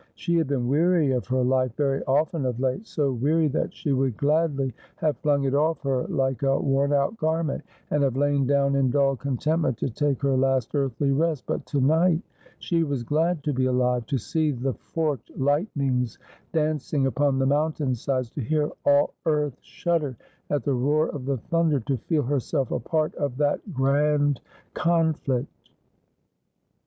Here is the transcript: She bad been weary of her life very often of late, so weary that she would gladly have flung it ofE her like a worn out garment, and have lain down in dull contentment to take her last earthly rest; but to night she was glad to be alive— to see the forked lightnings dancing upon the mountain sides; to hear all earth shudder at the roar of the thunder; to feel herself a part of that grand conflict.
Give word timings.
She 0.15 0.35
bad 0.37 0.47
been 0.47 0.67
weary 0.67 1.11
of 1.11 1.27
her 1.27 1.43
life 1.43 1.75
very 1.75 2.03
often 2.05 2.43
of 2.47 2.59
late, 2.59 2.87
so 2.87 3.11
weary 3.13 3.47
that 3.49 3.71
she 3.71 3.91
would 3.91 4.17
gladly 4.17 4.73
have 4.95 5.15
flung 5.17 5.43
it 5.43 5.53
ofE 5.53 5.79
her 5.81 6.07
like 6.07 6.41
a 6.41 6.59
worn 6.59 6.91
out 6.91 7.15
garment, 7.17 7.61
and 7.91 8.01
have 8.01 8.15
lain 8.17 8.47
down 8.47 8.73
in 8.75 8.89
dull 8.89 9.15
contentment 9.15 9.77
to 9.77 9.91
take 9.91 10.19
her 10.23 10.35
last 10.35 10.73
earthly 10.73 11.11
rest; 11.11 11.43
but 11.45 11.67
to 11.67 11.79
night 11.79 12.19
she 12.57 12.83
was 12.83 13.03
glad 13.03 13.43
to 13.43 13.53
be 13.53 13.65
alive— 13.65 14.03
to 14.07 14.17
see 14.17 14.49
the 14.49 14.73
forked 14.73 15.29
lightnings 15.39 16.17
dancing 16.51 17.05
upon 17.05 17.37
the 17.37 17.45
mountain 17.45 17.93
sides; 17.93 18.31
to 18.31 18.41
hear 18.41 18.71
all 18.83 19.13
earth 19.27 19.59
shudder 19.61 20.17
at 20.49 20.63
the 20.63 20.73
roar 20.73 21.09
of 21.09 21.25
the 21.25 21.37
thunder; 21.37 21.79
to 21.79 21.95
feel 21.95 22.23
herself 22.23 22.71
a 22.71 22.79
part 22.79 23.13
of 23.17 23.37
that 23.37 23.71
grand 23.71 24.41
conflict. 24.73 25.69